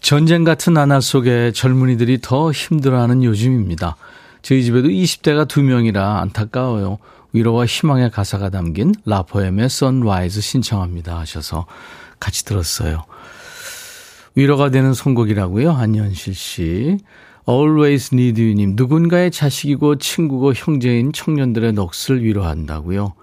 전쟁 0.00 0.44
같은 0.44 0.72
나날 0.72 1.02
속에 1.02 1.52
젊은이들이 1.52 2.20
더 2.22 2.50
힘들어하는 2.50 3.22
요즘입니다. 3.22 3.96
저희 4.42 4.64
집에도 4.64 4.88
20대가 4.88 5.46
두 5.46 5.62
명이라 5.62 6.20
안타까워요. 6.20 6.98
위로와 7.32 7.64
희망의 7.64 8.10
가사가 8.10 8.50
담긴 8.50 8.92
라포엠의 9.06 9.70
선라이즈 9.70 10.40
신청합니다 10.40 11.18
하셔서 11.18 11.66
같이 12.20 12.44
들었어요. 12.44 13.04
위로가 14.34 14.70
되는 14.70 14.94
선곡이라고요. 14.94 15.72
안현실 15.72 16.34
씨. 16.34 16.98
Always 17.48 18.14
Need 18.14 18.40
You님. 18.40 18.74
누군가의 18.76 19.30
자식이고 19.30 19.96
친구고 19.98 20.52
형제인 20.54 21.12
청년들의 21.12 21.72
넋을 21.72 22.22
위로한다고요. 22.22 23.14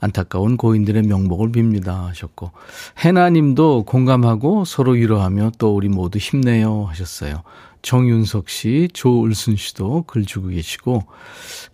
안타까운 0.00 0.56
고인들의 0.56 1.02
명복을 1.02 1.50
빕니다 1.50 2.06
하셨고 2.08 2.50
해나님도 2.98 3.84
공감하고 3.84 4.64
서로 4.66 4.92
위로하며 4.92 5.52
또 5.58 5.74
우리 5.74 5.88
모두 5.88 6.18
힘내요 6.18 6.84
하셨어요. 6.88 7.42
정윤석 7.84 8.48
씨, 8.48 8.88
조을순 8.94 9.56
씨도 9.56 10.04
글 10.06 10.24
주고 10.24 10.48
계시고 10.48 11.04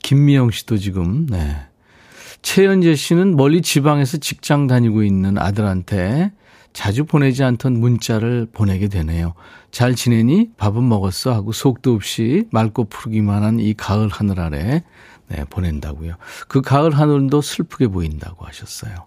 김미영 0.02 0.50
씨도 0.50 0.76
지금 0.76 1.26
네. 1.26 1.56
최연재 2.42 2.96
씨는 2.96 3.36
멀리 3.36 3.62
지방에서 3.62 4.18
직장 4.18 4.66
다니고 4.66 5.04
있는 5.04 5.38
아들한테 5.38 6.32
자주 6.72 7.04
보내지 7.04 7.44
않던 7.44 7.78
문자를 7.78 8.48
보내게 8.52 8.88
되네요. 8.88 9.34
잘 9.70 9.94
지내니? 9.94 10.50
밥은 10.56 10.88
먹었어? 10.88 11.32
하고 11.32 11.52
속도 11.52 11.94
없이 11.94 12.44
맑고 12.50 12.84
푸르기만 12.84 13.44
한 13.44 13.60
이 13.60 13.74
가을 13.74 14.08
하늘 14.08 14.40
아래 14.40 14.82
네, 15.28 15.44
보낸다고요. 15.48 16.14
그 16.48 16.60
가을 16.60 16.90
하늘도 16.98 17.40
슬프게 17.40 17.86
보인다고 17.86 18.46
하셨어요. 18.46 19.06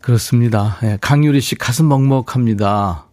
그렇습니다. 0.00 0.78
네, 0.80 0.96
강유리 1.00 1.40
씨 1.42 1.56
가슴 1.56 1.88
먹먹합니다. 1.88 3.05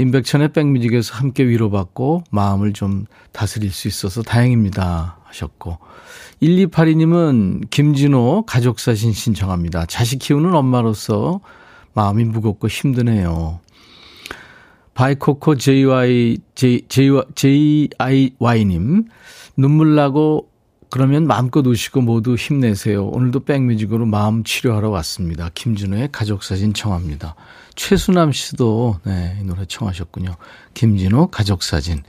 임백천의 0.00 0.54
백뮤직에서 0.54 1.14
함께 1.14 1.46
위로받고 1.46 2.24
마음을 2.30 2.72
좀 2.72 3.04
다스릴 3.32 3.70
수 3.70 3.86
있어서 3.86 4.22
다행입니다 4.22 5.18
하셨고 5.24 5.76
1282님은 6.42 7.68
김진호 7.68 8.44
가족사진 8.46 9.12
신청합니다. 9.12 9.84
자식 9.84 10.20
키우는 10.20 10.54
엄마로서 10.54 11.40
마음이 11.92 12.24
무겁고 12.24 12.66
힘드네요. 12.66 13.60
바이코코 14.94 15.56
JY, 15.56 16.38
J, 16.54 16.80
J, 16.88 17.10
JIY님, 17.98 19.04
눈물 19.58 19.94
나고 19.96 20.48
그러면 20.90 21.26
마음껏 21.26 21.64
우시고 21.64 22.00
모두 22.00 22.34
힘내세요. 22.34 23.06
오늘도 23.06 23.44
백뮤직으로 23.44 24.06
마음 24.06 24.42
치료하러 24.42 24.90
왔습니다. 24.90 25.48
김준호의 25.54 26.08
가족사진 26.10 26.74
청합니다. 26.74 27.36
최수남 27.76 28.32
씨도 28.32 28.98
네, 29.04 29.38
이 29.40 29.44
노래 29.44 29.64
청하셨군요. 29.66 30.34
김진호 30.74 31.28
가족사진. 31.28 32.02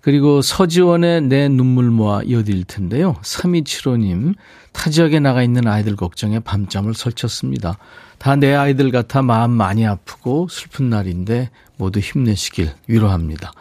그리고 0.00 0.40
서지원의 0.40 1.22
내 1.22 1.48
눈물 1.48 1.90
모아 1.90 2.22
이어드릴 2.22 2.64
텐데요. 2.64 3.16
3275님, 3.22 4.34
타 4.72 4.88
지역에 4.88 5.20
나가 5.20 5.42
있는 5.42 5.66
아이들 5.66 5.96
걱정에 5.96 6.38
밤잠을 6.40 6.94
설쳤습니다. 6.94 7.76
다 8.18 8.36
내 8.36 8.54
아이들 8.54 8.90
같아 8.90 9.22
마음 9.22 9.50
많이 9.50 9.86
아프고 9.86 10.48
슬픈 10.50 10.88
날인데 10.88 11.50
모두 11.76 12.00
힘내시길 12.00 12.70
위로합니다. 12.86 13.52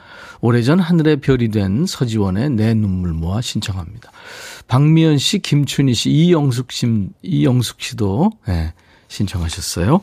오래전 0.42 0.80
하늘의 0.80 1.18
별이 1.18 1.50
된 1.50 1.86
서지원의 1.86 2.52
내 2.52 2.74
눈물 2.74 3.14
모아 3.14 3.42
신청합니다. 3.42 4.12
박미연 4.68 5.18
씨, 5.18 5.40
김춘희 5.40 5.94
씨, 5.94 6.10
이영숙 6.12 6.72
씨, 6.72 6.88
이영숙 7.24 7.82
씨도 7.82 8.32
네, 8.48 8.74
신청하셨어요. 9.08 10.02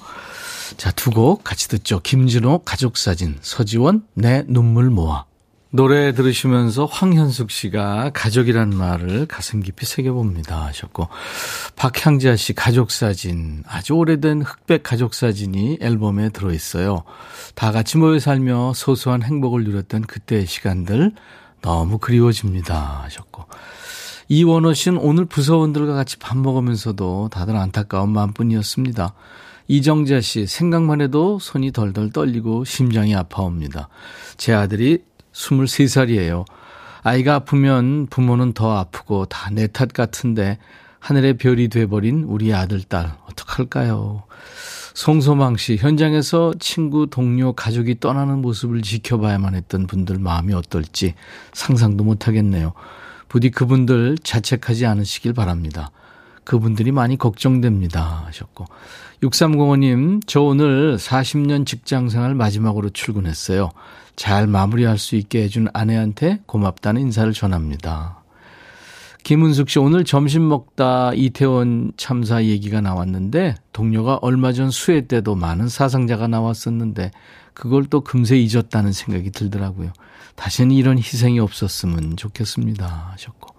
자, 0.77 0.91
두 0.93 1.11
곡 1.11 1.45
같이 1.45 1.69
듣죠. 1.69 2.01
김진호 2.01 2.61
가족사진, 2.65 3.37
서지원 3.43 4.05
내 4.15 4.45
눈물 4.49 4.91
모아. 4.91 5.25
노래 5.75 6.13
들으시면서 6.13 6.85
황현숙 6.85 7.51
씨가 7.51 8.13
가족이란 8.15 8.71
말을 8.71 9.27
가슴 9.27 9.59
깊이 9.59 9.87
새겨봅니다 9.87 10.67
하셨고 10.67 11.09
박향자 11.75 12.37
씨 12.37 12.53
가족 12.53 12.93
사진 12.93 13.65
아주 13.67 13.95
오래된 13.95 14.43
흑백 14.43 14.85
가족 14.85 15.15
사진이 15.15 15.79
앨범에 15.81 16.29
들어있어요. 16.29 17.03
다 17.57 17.73
같이 17.73 17.99
모여 17.99 18.21
살며 18.21 18.73
소소한 18.77 19.25
행복을 19.25 19.65
누렸던 19.65 20.03
그때의 20.03 20.47
시간들 20.47 21.11
너무 21.61 21.99
그리워집니다 21.99 23.03
하셨고 23.03 23.47
이원호 24.29 24.75
씨는 24.75 24.99
오늘 24.99 25.25
부서원들과 25.25 25.95
같이 25.95 26.21
밥 26.21 26.39
먹으면서도 26.39 27.31
다들 27.33 27.57
안타까운 27.57 28.11
마음뿐이었습니다. 28.11 29.13
이정자 29.67 30.21
씨 30.21 30.47
생각만 30.47 31.01
해도 31.01 31.41
손이 31.41 31.73
덜덜 31.73 32.13
떨리고 32.13 32.65
심장이 32.65 33.17
아파옵니다. 33.17 33.89
제 34.37 34.53
아들이 34.53 35.03
23살이에요. 35.35 36.45
아이가 37.03 37.35
아프면 37.35 38.07
부모는 38.07 38.53
더 38.55 38.77
아프고 38.79 39.27
다 39.27 39.51
내 39.51 39.67
탓 39.67 39.93
같은데 39.93 40.59
하늘의 41.01 41.37
별이 41.37 41.69
돼버린 41.69 42.25
우리 42.25 42.55
아들, 42.55 42.83
딸, 42.83 43.13
어떡할까요? 43.31 44.23
송소망 44.95 45.57
씨, 45.59 45.77
현장에서 45.77 46.55
친구, 46.59 47.09
동료, 47.11 47.53
가족이 47.53 48.01
떠나는 48.01 48.41
모습을 48.41 48.81
지켜봐야만 48.81 49.55
했던 49.55 49.87
분들 49.87 50.19
마음이 50.19 50.55
어떨지 50.55 51.15
상상도 51.53 52.05
못하겠네요. 52.05 52.73
부디 53.29 53.51
그분들 53.51 54.17
자책하지 54.23 54.87
않으시길 54.87 55.35
바랍니다. 55.35 55.91
그분들이 56.45 56.93
많이 56.93 57.17
걱정됩니다. 57.17 58.25
하셨고. 58.27 58.67
6305님, 59.23 60.23
저 60.27 60.43
오늘 60.43 60.97
40년 60.97 61.67
직장 61.67 62.09
생활 62.09 62.35
마지막으로 62.35 62.91
출근했어요. 62.91 63.71
잘 64.17 64.47
마무리할 64.47 64.99
수 64.99 65.17
있게 65.17 65.43
해준 65.43 65.69
아내한테 65.73 66.41
고맙다는 66.47 67.01
인사를 67.01 67.33
전합니다. 67.33 68.23
김은숙 69.25 69.71
씨, 69.71 69.79
오늘 69.79 70.05
점심 70.05 70.47
먹다 70.49 71.13
이태원 71.15 71.93
참사 71.97 72.45
얘기가 72.45 72.83
나왔는데, 72.83 73.55
동료가 73.73 74.19
얼마 74.21 74.53
전 74.53 74.71
수해 74.71 75.07
때도 75.07 75.35
많은 75.35 75.69
사상자가 75.69 76.29
나왔었는데, 76.29 77.11
그걸 77.55 77.87
또 77.87 78.03
금세 78.03 78.37
잊었다는 78.37 78.93
생각이 78.93 79.31
들더라고요. 79.31 79.93
다시는 80.35 80.73
이런 80.73 80.99
희생이 80.99 81.41
없었으면 81.41 82.17
좋겠습니다. 82.19 83.11
하셨고. 83.13 83.55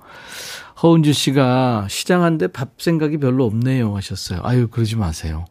허은주 0.82 1.14
씨가 1.14 1.88
시장한데 1.90 2.48
밥 2.48 2.82
생각이 2.82 3.18
별로 3.18 3.46
없네요. 3.46 3.96
하셨어요. 3.96 4.42
아유, 4.44 4.68
그러지 4.68 4.96
마세요. 4.98 5.46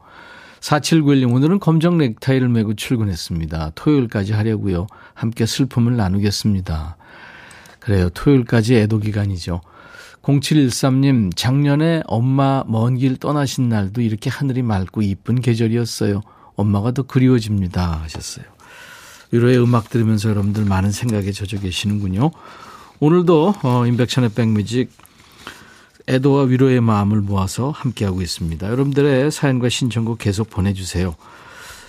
4791님, 0.61 1.33
오늘은 1.33 1.61
검정 1.61 1.99
넥타이를 1.99 2.49
메고 2.49 2.75
출근했습니다. 2.75 3.73
토요일까지 3.75 4.33
하려고요. 4.33 4.87
함께 5.15 5.47
슬픔을 5.47 5.97
나누겠습니다. 5.97 6.97
그래요. 7.81 8.09
토요일까지 8.11 8.77
애도 8.77 8.99
기간이죠. 8.99 9.61
0713님, 10.23 11.37
작년에 11.37 12.03
엄마 12.07 12.65
먼 12.67 12.97
길 12.97 13.17
떠나신 13.19 13.69
날도 13.69 14.01
이렇게 14.01 14.31
하늘이 14.31 14.63
맑고 14.63 15.03
이쁜 15.03 15.41
계절이었어요. 15.43 16.23
엄마가 16.57 16.93
더 16.93 17.03
그리워집니다. 17.03 18.01
하셨어요. 18.03 18.47
위로의 19.33 19.61
음악 19.63 19.91
들으면서 19.91 20.31
여러분들 20.31 20.65
많은 20.65 20.93
생각에 20.93 21.31
젖어 21.33 21.59
계시는군요. 21.61 22.31
오늘도 23.01 23.55
어, 23.65 23.87
인백션의 23.87 24.31
백뮤직 24.31 24.91
애도와 26.07 26.45
위로의 26.45 26.81
마음을 26.81 27.21
모아서 27.21 27.71
함께하고 27.71 28.23
있습니다. 28.23 28.67
여러분들의 28.69 29.31
사연과 29.31 29.69
신청곡 29.69 30.19
계속 30.19 30.51
보내주세요. 30.51 31.14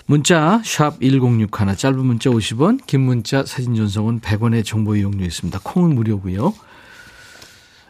문자 0.06 0.62
1061, 0.64 1.48
짧은 1.76 1.98
문자 1.98 2.30
50원, 2.30 2.86
긴 2.86 3.00
문자 3.00 3.44
사진 3.44 3.74
전송은 3.74 4.20
100원의 4.20 4.64
정보 4.64 4.94
이용료 4.94 5.24
있습니다. 5.24 5.58
콩은 5.62 5.94
무료고요. 5.96 6.54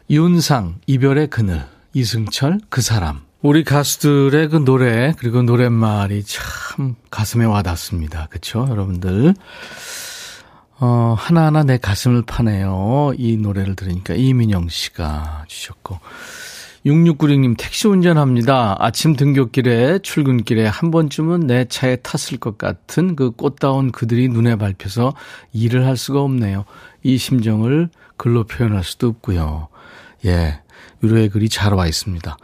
윤상, 0.09 0.77
이별의 0.87 1.29
그늘, 1.29 1.67
이승철, 1.93 2.61
그 2.71 2.81
사람. 2.81 3.21
우리 3.43 3.65
가수들의 3.65 4.49
그 4.49 4.65
노래 4.65 5.15
그리고 5.19 5.43
노랫말이 5.43 6.25
참 6.25 6.97
가슴에 7.11 7.45
와닿습니다. 7.45 8.29
그렇죠, 8.31 8.67
여러분들? 8.69 9.35
어, 10.79 11.15
하나하나 11.19 11.63
내 11.63 11.79
가슴을 11.79 12.23
파네요. 12.23 13.13
이 13.17 13.37
노래를 13.37 13.77
들으니까 13.77 14.15
이민영 14.15 14.69
씨가 14.69 15.45
주셨고. 15.49 15.99
6696님 16.85 17.57
택시 17.59 17.89
운전합니다. 17.89 18.77
아침 18.79 19.17
등굣길에 19.17 19.99
출근길에 20.01 20.67
한 20.67 20.93
번쯤은 20.93 21.41
내 21.41 21.65
차에 21.65 21.97
탔을 21.97 22.39
것 22.39 22.59
같은 22.59 23.17
그 23.17 23.33
꽃다운 23.33 23.91
그들이 23.91 24.29
눈에 24.29 24.55
밟혀서 24.57 25.13
일을 25.53 25.85
할 25.85 25.97
수가 25.97 26.21
없네요. 26.21 26.65
이 27.03 27.19
심정을 27.19 27.89
글로 28.17 28.45
표현할 28.45 28.85
수도 28.85 29.09
없고요. 29.09 29.67
예, 30.27 30.61
위로의 31.03 31.29
글이 31.29 31.49
잘 31.49 31.73
와 31.75 31.89
있습니다. 31.89 32.37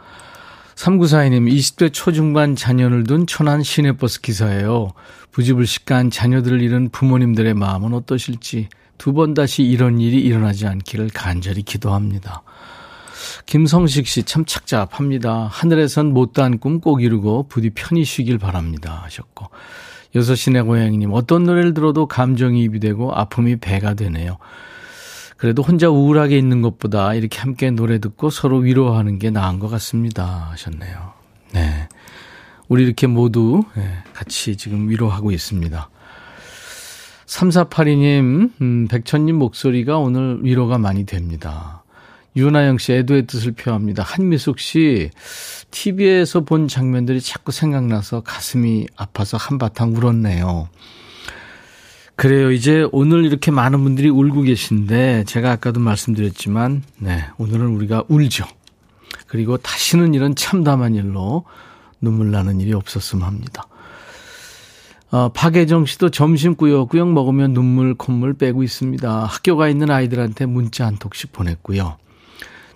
3942님, 0.75 1.51
20대 1.51 1.93
초중반 1.93 2.55
자녀를 2.55 3.03
둔 3.03 3.27
천안 3.27 3.63
시내버스 3.63 4.21
기사예요. 4.21 4.91
부지불식간 5.31 6.09
자녀들을 6.09 6.61
잃은 6.61 6.89
부모님들의 6.89 7.53
마음은 7.53 7.93
어떠실지 7.93 8.69
두 8.97 9.13
번 9.13 9.33
다시 9.33 9.63
이런 9.63 9.99
일이 9.99 10.21
일어나지 10.21 10.65
않기를 10.67 11.09
간절히 11.13 11.61
기도합니다. 11.63 12.43
김성식 13.45 14.07
씨 14.07 14.23
참 14.23 14.45
착잡합니다. 14.45 15.47
하늘에선 15.51 16.13
못다한 16.13 16.59
꿈 16.59 16.79
꼭 16.79 17.01
이루고 17.03 17.47
부디 17.49 17.69
편히 17.71 18.05
쉬길 18.05 18.37
바랍니다. 18.37 19.01
하셨고. 19.03 19.47
여섯 20.15 20.35
시내 20.35 20.61
고양이님 20.61 21.11
어떤 21.11 21.43
노래를 21.43 21.73
들어도 21.73 22.05
감정이입이 22.05 22.79
되고 22.79 23.13
아픔이 23.13 23.55
배가 23.57 23.93
되네요. 23.95 24.37
그래도 25.43 25.61
혼자 25.61 25.89
우울하게 25.89 26.37
있는 26.37 26.61
것보다 26.61 27.15
이렇게 27.15 27.37
함께 27.37 27.69
노래 27.69 27.99
듣고 27.99 28.29
서로 28.29 28.59
위로하는 28.59 29.19
게 29.19 29.29
나은 29.29 29.59
것 29.59 29.67
같습니다. 29.67 30.47
하셨네요. 30.51 31.11
네. 31.51 31.89
우리 32.69 32.85
이렇게 32.85 33.07
모두 33.07 33.65
네, 33.75 33.83
같이 34.13 34.55
지금 34.55 34.89
위로하고 34.89 35.31
있습니다. 35.31 35.89
3482님, 37.25 38.51
음, 38.61 38.87
백천님 38.87 39.35
목소리가 39.35 39.97
오늘 39.97 40.39
위로가 40.43 40.77
많이 40.77 41.05
됩니다. 41.05 41.83
유나영 42.37 42.77
씨, 42.77 42.93
애도의 42.93 43.27
뜻을 43.27 43.51
표합니다. 43.51 44.01
한미숙 44.01 44.59
씨, 44.59 45.09
TV에서 45.71 46.45
본 46.45 46.69
장면들이 46.69 47.19
자꾸 47.19 47.51
생각나서 47.51 48.21
가슴이 48.21 48.87
아파서 48.95 49.35
한바탕 49.35 49.93
울었네요. 49.93 50.69
그래요. 52.15 52.51
이제 52.51 52.87
오늘 52.91 53.25
이렇게 53.25 53.51
많은 53.51 53.83
분들이 53.83 54.09
울고 54.09 54.43
계신데 54.43 55.23
제가 55.25 55.51
아까도 55.51 55.79
말씀드렸지만 55.79 56.83
네, 56.99 57.25
오늘은 57.37 57.67
우리가 57.67 58.03
울죠. 58.07 58.45
그리고 59.27 59.57
다시는 59.57 60.13
이런 60.13 60.35
참담한 60.35 60.95
일로 60.95 61.45
눈물 62.01 62.31
나는 62.31 62.61
일이 62.61 62.73
없었으면 62.73 63.25
합니다. 63.25 63.67
어, 65.09 65.29
박혜정 65.29 65.85
씨도 65.85 66.09
점심 66.09 66.55
꾸역꾸역 66.55 67.11
먹으면 67.11 67.53
눈물 67.53 67.93
콧물 67.93 68.33
빼고 68.33 68.63
있습니다. 68.63 69.25
학교 69.25 69.57
가 69.57 69.67
있는 69.67 69.91
아이들한테 69.91 70.45
문자 70.45 70.85
한 70.85 70.97
통씩 70.97 71.31
보냈고요. 71.31 71.97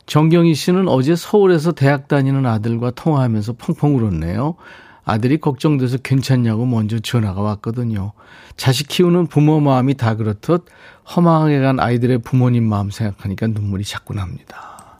정경희 0.05 0.55
씨는 0.55 0.87
어제 0.87 1.15
서울에서 1.15 1.73
대학 1.73 2.07
다니는 2.07 2.45
아들과 2.45 2.91
통화하면서 2.91 3.53
펑펑 3.53 3.97
울었네요. 3.97 4.55
아들이 5.07 5.37
걱정돼서 5.37 5.97
괜찮냐고 5.99 6.65
먼저 6.65 6.99
전화가 6.99 7.41
왔거든요. 7.41 8.11
자식 8.57 8.89
키우는 8.89 9.27
부모 9.27 9.61
마음이 9.61 9.93
다 9.93 10.15
그렇듯 10.15 10.65
허망하게 11.15 11.61
간 11.61 11.79
아이들의 11.79 12.17
부모님 12.17 12.67
마음 12.67 12.89
생각하니까 12.89 13.47
눈물이 13.47 13.85
자꾸 13.85 14.13
납니다. 14.13 14.99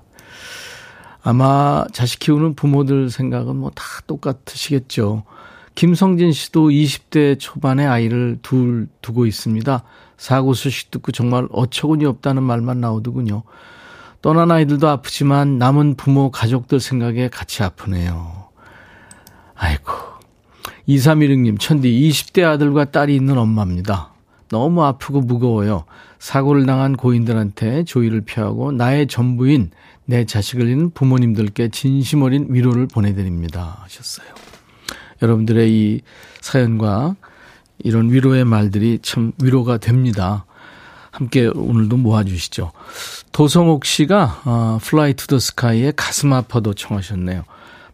아마 1.24 1.86
자식 1.92 2.20
키우는 2.20 2.56
부모들 2.56 3.10
생각은 3.10 3.58
뭐 3.58 3.72
다 3.76 3.84
똑같으시겠죠. 4.08 5.24
김성진 5.76 6.32
씨도 6.32 6.70
20대 6.70 7.38
초반의 7.38 7.86
아이를 7.86 8.40
둘 8.42 8.88
두고 9.02 9.26
있습니다. 9.26 9.84
사고 10.16 10.54
소식 10.54 10.90
듣고 10.90 11.12
정말 11.12 11.50
어처구니 11.52 12.06
없다는 12.06 12.44
말만 12.44 12.80
나오더군요. 12.80 13.44
떠난 14.22 14.52
아이들도 14.52 14.88
아프지만 14.88 15.58
남은 15.58 15.96
부모 15.96 16.32
가족들 16.32 16.80
생각에 16.80 17.28
같이 17.28 17.62
아프네요. 17.62 18.47
아이고. 19.58 19.92
2316님, 20.88 21.60
천디 21.60 21.90
20대 21.90 22.44
아들과 22.44 22.86
딸이 22.92 23.14
있는 23.16 23.38
엄마입니다. 23.38 24.12
너무 24.50 24.84
아프고 24.84 25.20
무거워요. 25.22 25.84
사고를 26.20 26.66
당한 26.66 26.96
고인들한테 26.96 27.84
조의를 27.84 28.22
표하고 28.22 28.72
나의 28.72 29.08
전부인 29.08 29.72
내 30.06 30.26
자식을 30.26 30.68
잃은 30.68 30.92
부모님들께 30.92 31.70
진심 31.70 32.22
어린 32.22 32.48
위로를 32.50 32.88
보내드립니다. 32.88 33.80
하셨어요. 33.82 34.28
여러분들의 35.22 35.70
이 35.70 36.02
사연과 36.40 37.16
이런 37.80 38.10
위로의 38.12 38.46
말들이 38.46 39.00
참 39.02 39.34
위로가 39.44 39.78
됩니다. 39.78 40.46
함께 41.12 41.48
오늘도 41.48 41.98
모아주시죠. 41.98 42.72
도성옥 43.32 43.86
씨가 43.86 44.42
어, 44.46 44.80
플라이 44.82 45.14
투 45.14 45.28
더 45.28 45.40
스카이의 45.40 45.94
가슴 45.96 46.32
아파도 46.32 46.74
청하셨네요. 46.74 47.44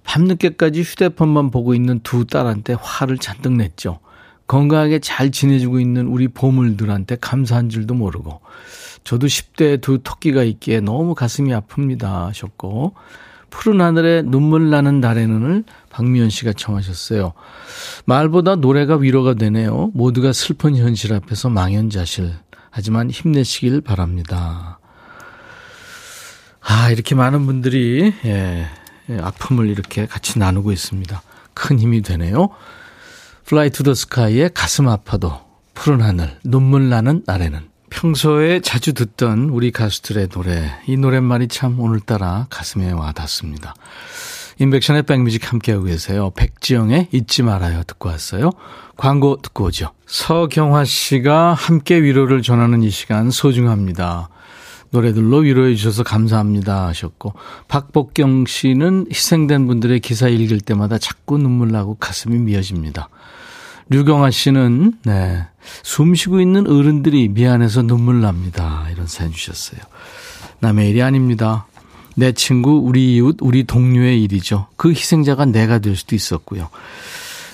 밤늦게까지 0.03 0.81
휴대폰만 0.81 1.51
보고 1.51 1.73
있는 1.73 1.99
두 2.03 2.25
딸한테 2.25 2.75
화를 2.79 3.17
잔뜩 3.17 3.53
냈죠. 3.53 3.99
건강하게 4.47 4.99
잘 4.99 5.31
지내주고 5.31 5.79
있는 5.79 6.07
우리 6.07 6.27
보물들한테 6.27 7.17
감사한 7.21 7.69
줄도 7.69 7.93
모르고 7.93 8.41
저도 9.03 9.27
10대 9.27 9.81
두 9.81 9.99
토끼가 10.03 10.43
있기에 10.43 10.81
너무 10.81 11.15
가슴이 11.15 11.51
아픕니다 11.51 12.27
하셨고 12.27 12.93
푸른 13.49 13.81
하늘에 13.81 14.23
눈물 14.23 14.69
나는 14.69 14.99
날에는을 14.99 15.63
박미연 15.91 16.31
씨가 16.31 16.53
청하셨어요. 16.53 17.33
말보다 18.05 18.55
노래가 18.55 18.95
위로가 18.95 19.35
되네요. 19.35 19.91
모두가 19.93 20.33
슬픈 20.33 20.75
현실 20.75 21.13
앞에서 21.13 21.49
망연자실. 21.49 22.33
하지만 22.71 23.11
힘내시길 23.11 23.81
바랍니다. 23.81 24.79
아, 26.61 26.89
이렇게 26.89 27.13
많은 27.13 27.45
분들이, 27.45 28.13
예, 28.25 28.29
예, 28.29 28.65
아픔을 29.09 29.67
이렇게 29.67 30.05
같이 30.05 30.39
나누고 30.39 30.71
있습니다. 30.71 31.21
큰 31.53 31.79
힘이 31.79 32.01
되네요. 32.01 32.49
Fly 33.45 33.69
to 33.71 33.83
the 33.83 33.91
Sky의 33.91 34.51
가슴 34.53 34.87
아파도 34.87 35.39
푸른 35.73 36.01
하늘, 36.01 36.37
눈물 36.43 36.89
나는 36.89 37.23
날에는 37.25 37.69
평소에 37.89 38.61
자주 38.61 38.93
듣던 38.93 39.49
우리 39.49 39.71
가수들의 39.71 40.29
노래, 40.29 40.71
이 40.87 40.97
노랫말이 40.97 41.47
참 41.47 41.79
오늘따라 41.79 42.47
가슴에 42.49 42.91
와 42.91 43.11
닿습니다. 43.11 43.75
인백션의 44.59 45.03
백뮤직 45.03 45.51
함께하고 45.51 45.85
계세요. 45.85 46.31
백지영의 46.31 47.09
잊지 47.11 47.43
말아요 47.43 47.83
듣고 47.83 48.09
왔어요. 48.09 48.51
광고 48.97 49.37
듣고 49.41 49.65
오죠. 49.65 49.91
서경화 50.05 50.85
씨가 50.85 51.53
함께 51.53 52.01
위로를 52.01 52.41
전하는 52.41 52.83
이 52.83 52.89
시간 52.89 53.31
소중합니다. 53.31 54.29
노래들로 54.93 55.39
위로해 55.39 55.75
주셔서 55.75 56.03
감사합니다 56.03 56.87
하셨고 56.87 57.33
박복경 57.67 58.45
씨는 58.45 59.07
희생된 59.09 59.65
분들의 59.65 59.99
기사 59.99 60.27
읽을 60.27 60.59
때마다 60.59 60.99
자꾸 60.99 61.39
눈물 61.39 61.71
나고 61.71 61.95
가슴이 61.95 62.37
미어집니다. 62.37 63.09
류경아 63.89 64.29
씨는 64.29 64.93
네. 65.03 65.45
숨 65.81 66.13
쉬고 66.13 66.39
있는 66.39 66.67
어른들이 66.67 67.27
미안해서 67.29 67.81
눈물 67.81 68.21
납니다. 68.21 68.87
이런 68.91 69.07
사연 69.07 69.31
주셨어요. 69.31 69.81
남의 70.59 70.91
일이 70.91 71.01
아닙니다. 71.01 71.65
내 72.15 72.31
친구, 72.31 72.77
우리 72.77 73.15
이웃, 73.15 73.37
우리 73.41 73.63
동료의 73.63 74.21
일이죠. 74.23 74.67
그 74.75 74.91
희생자가 74.91 75.45
내가 75.45 75.79
될 75.79 75.95
수도 75.95 76.15
있었고요. 76.15 76.69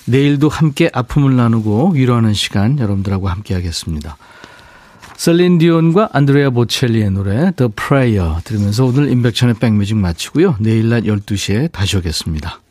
내일도 0.05 0.49
함께 0.49 0.89
아픔을 0.91 1.35
나누고 1.35 1.91
위로하는 1.91 2.33
시간 2.33 2.79
여러분들하고 2.79 3.29
함께 3.29 3.53
하겠습니다. 3.53 4.17
셀린 5.19 5.57
디온과 5.57 6.11
안드레아 6.13 6.51
보첼리의 6.51 7.11
노래 7.11 7.51
The 7.51 7.69
Prayer 7.75 8.35
들으면서 8.45 8.85
오늘 8.85 9.09
인백천의 9.09 9.55
백뮤직 9.55 9.97
마치고요. 9.97 10.55
내일 10.61 10.87
낮 10.87 11.03
12시에 11.03 11.73
다시 11.73 11.97
오겠습니다. 11.97 12.61